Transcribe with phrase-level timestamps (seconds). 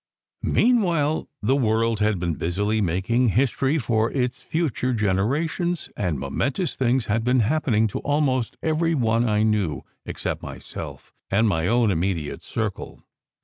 [0.41, 7.05] Meanwhile, the world had been busily making history for its future generations, and momentous things
[7.05, 11.91] had been hap pening to almost every one I knew, except myself and my own
[11.91, 13.03] immediate circle.